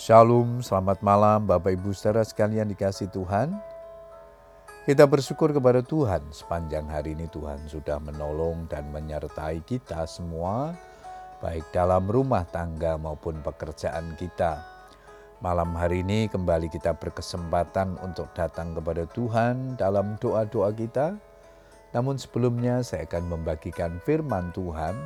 [0.00, 3.52] Shalom, selamat malam Bapak Ibu saudara sekalian dikasih Tuhan.
[4.88, 10.72] Kita bersyukur kepada Tuhan sepanjang hari ini Tuhan sudah menolong dan menyertai kita semua
[11.44, 14.64] baik dalam rumah tangga maupun pekerjaan kita.
[15.44, 21.12] Malam hari ini kembali kita berkesempatan untuk datang kepada Tuhan dalam doa-doa kita.
[21.92, 24.96] Namun sebelumnya saya akan membagikan firman Tuhan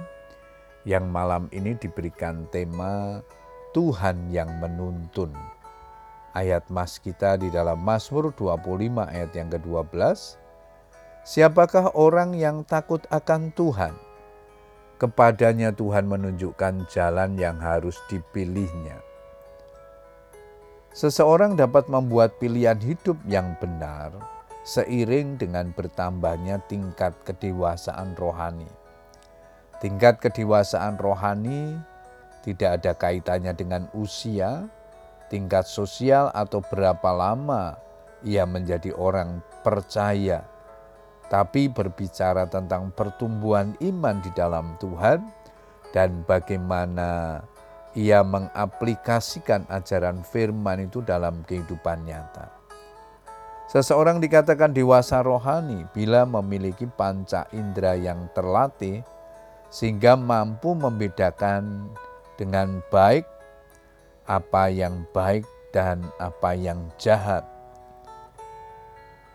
[0.86, 3.18] yang malam ini diberikan tema
[3.75, 5.35] Tuhan yang menuntun.
[6.30, 10.39] Ayat mas kita di dalam Mazmur 25 ayat yang ke-12.
[11.26, 13.98] Siapakah orang yang takut akan Tuhan?
[15.03, 19.03] Kepadanya Tuhan menunjukkan jalan yang harus dipilihnya.
[20.95, 24.14] Seseorang dapat membuat pilihan hidup yang benar
[24.62, 28.70] seiring dengan bertambahnya tingkat kedewasaan rohani.
[29.82, 31.76] Tingkat kedewasaan rohani
[32.44, 34.69] tidak ada kaitannya dengan usia,
[35.33, 37.81] tingkat sosial, atau berapa lama
[38.20, 40.45] ia menjadi orang percaya,
[41.33, 45.25] tapi berbicara tentang pertumbuhan iman di dalam Tuhan
[45.97, 47.41] dan bagaimana
[47.97, 52.50] ia mengaplikasikan ajaran firman itu dalam kehidupan nyata.
[53.70, 59.00] Seseorang dikatakan dewasa rohani bila memiliki panca indera yang terlatih
[59.72, 61.89] sehingga mampu membedakan
[62.41, 63.27] dengan baik
[64.25, 67.45] apa yang baik dan apa yang jahat.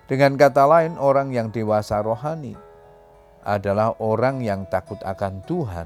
[0.09, 2.57] Dengan kata lain, orang yang dewasa rohani
[3.45, 5.85] adalah orang yang takut akan Tuhan,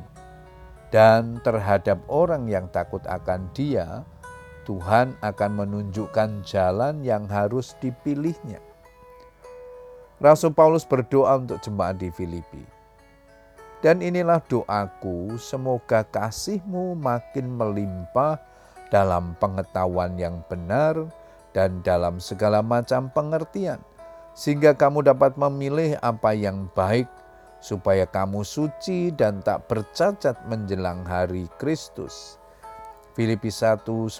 [0.95, 4.08] dan terhadap orang yang takut akan Dia,
[4.64, 8.64] Tuhan akan menunjukkan jalan yang harus dipilihnya.
[10.23, 12.72] Rasul Paulus berdoa untuk jemaat di Filipi.
[13.83, 18.39] Dan inilah doaku, semoga kasihmu makin melimpah
[18.87, 21.11] dalam pengetahuan yang benar
[21.51, 23.83] dan dalam segala macam pengertian,
[24.31, 27.11] sehingga kamu dapat memilih apa yang baik,
[27.59, 32.39] supaya kamu suci dan tak bercacat menjelang hari Kristus.
[33.19, 34.16] Filipi 1, 9,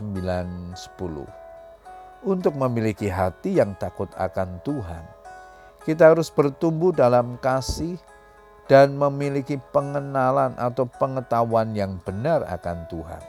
[0.76, 5.08] 10 Untuk memiliki hati yang takut akan Tuhan,
[5.88, 7.96] kita harus bertumbuh dalam kasih,
[8.74, 13.22] dan memiliki pengenalan atau pengetahuan yang benar akan Tuhan.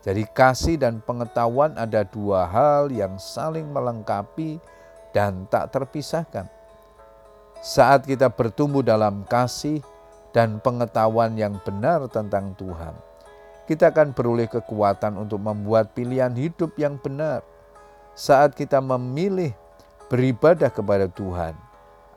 [0.00, 4.56] Jadi, kasih dan pengetahuan ada dua hal yang saling melengkapi
[5.12, 6.48] dan tak terpisahkan.
[7.60, 9.84] Saat kita bertumbuh dalam kasih
[10.32, 12.96] dan pengetahuan yang benar tentang Tuhan,
[13.68, 17.44] kita akan beroleh kekuatan untuk membuat pilihan hidup yang benar.
[18.16, 19.52] Saat kita memilih
[20.08, 21.67] beribadah kepada Tuhan,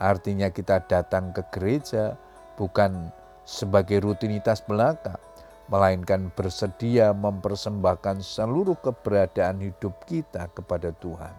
[0.01, 2.17] Artinya kita datang ke gereja
[2.57, 3.13] bukan
[3.45, 5.21] sebagai rutinitas belaka,
[5.69, 11.37] melainkan bersedia mempersembahkan seluruh keberadaan hidup kita kepada Tuhan.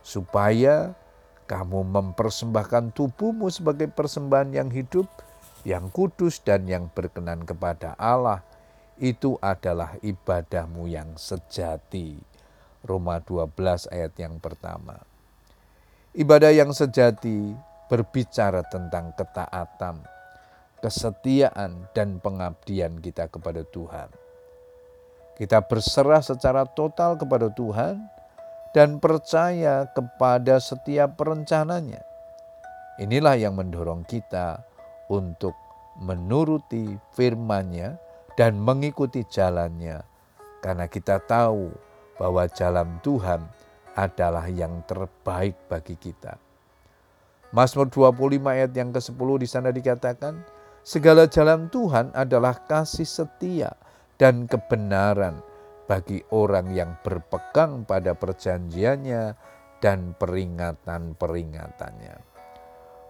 [0.00, 0.96] Supaya
[1.44, 5.06] kamu mempersembahkan tubuhmu sebagai persembahan yang hidup,
[5.68, 8.40] yang kudus dan yang berkenan kepada Allah,
[8.96, 12.16] itu adalah ibadahmu yang sejati.
[12.80, 15.09] Roma 12 ayat yang pertama.
[16.10, 17.54] Ibadah yang sejati
[17.86, 20.02] berbicara tentang ketaatan,
[20.82, 24.10] kesetiaan, dan pengabdian kita kepada Tuhan.
[25.38, 28.10] Kita berserah secara total kepada Tuhan
[28.74, 32.02] dan percaya kepada setiap perencananya.
[32.98, 34.66] Inilah yang mendorong kita
[35.06, 35.54] untuk
[35.94, 38.02] menuruti firman-Nya
[38.34, 40.02] dan mengikuti jalannya,
[40.58, 41.70] karena kita tahu
[42.18, 43.46] bahwa jalan Tuhan
[43.94, 46.38] adalah yang terbaik bagi kita.
[47.50, 50.46] Mazmur 25 ayat yang ke-10 di sana dikatakan,
[50.86, 53.74] segala jalan Tuhan adalah kasih setia
[54.14, 55.42] dan kebenaran
[55.90, 59.34] bagi orang yang berpegang pada perjanjiannya
[59.82, 62.30] dan peringatan-peringatannya.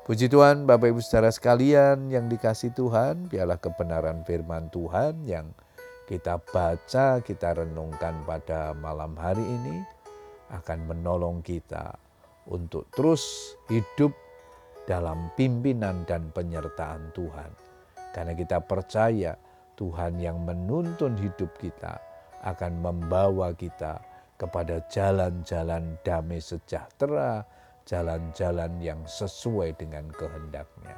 [0.08, 5.52] Puji Tuhan, Bapak Ibu saudara sekalian yang dikasih Tuhan, biarlah kebenaran firman Tuhan yang
[6.08, 9.99] kita baca, kita renungkan pada malam hari ini
[10.50, 11.94] akan menolong kita
[12.50, 14.10] untuk terus hidup
[14.84, 17.50] dalam pimpinan dan penyertaan Tuhan.
[18.10, 19.38] Karena kita percaya
[19.78, 21.96] Tuhan yang menuntun hidup kita
[22.42, 24.02] akan membawa kita
[24.40, 27.44] kepada jalan-jalan damai sejahtera,
[27.84, 30.96] jalan-jalan yang sesuai dengan kehendaknya.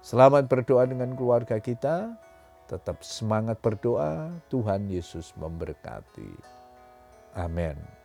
[0.00, 2.16] Selamat berdoa dengan keluarga kita,
[2.64, 6.32] tetap semangat berdoa, Tuhan Yesus memberkati.
[7.36, 7.97] Amin.